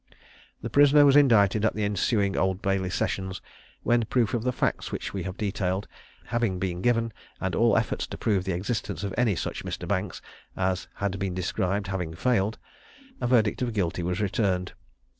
[0.63, 3.39] The prisoner was indicted at the ensuing Old Bailey sessions,
[3.83, 5.87] when proof of the facts which we have detailed
[6.25, 9.87] having been given, and all efforts to prove the existence of any such Mr.
[9.87, 10.19] Banks
[10.57, 12.57] as had been described having failed,
[13.21, 14.73] a verdict of Guilty was returned.